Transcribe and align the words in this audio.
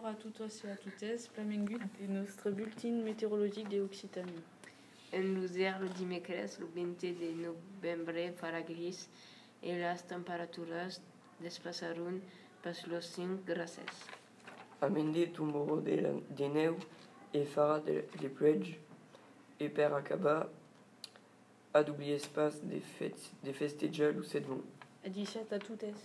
totes 0.00 0.64
et 0.64 0.70
a 0.70 0.76
totes, 0.76 1.28
plamengut 1.34 1.80
de 2.00 2.06
nostre 2.06 2.50
bulletin 2.50 3.02
météorologique 3.02 3.68
de 3.68 3.80
Occitanie. 3.80 4.42
En 5.12 5.22
l'user 5.22 5.72
le 5.80 5.88
dimecres, 5.88 6.58
el 6.60 6.66
20 6.74 7.14
de 7.18 7.30
novembre, 7.34 8.32
farà 8.36 8.60
gris 8.62 9.08
i 9.62 9.72
les 9.72 10.02
temperatures 10.06 11.00
desplaçaran 11.40 12.20
per 12.62 12.74
los 12.86 13.08
5 13.16 13.44
grases. 13.46 14.04
A 14.80 14.88
mende 14.88 15.26
de, 15.26 15.96
la, 16.00 16.12
de 16.30 16.48
neu 16.48 16.76
e 17.32 17.44
farà 17.44 17.80
de, 17.80 18.04
de 18.20 18.28
pluege 18.28 18.78
e 19.58 19.68
per 19.68 19.92
acabar 19.92 20.48
a 21.72 21.82
doubli 21.82 22.12
espace 22.12 22.60
de, 22.62 22.80
fête, 22.80 23.32
de 23.42 23.52
festejar 23.52 24.16
o 24.16 24.22
sedmon. 24.22 24.62
A 25.04 25.08
17 25.08 25.54
a 25.54 25.58
totes. 25.58 25.96